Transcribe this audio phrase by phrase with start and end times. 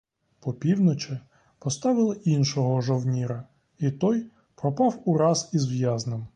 [0.39, 1.19] По півночі
[1.59, 3.43] поставили іншого жовніра,
[3.77, 6.27] і той пропав ураз із в'язнем.